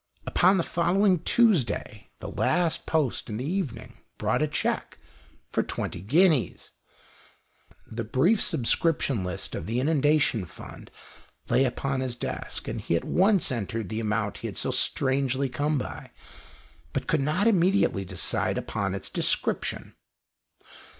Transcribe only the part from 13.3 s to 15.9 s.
entered the amount he had so strangely come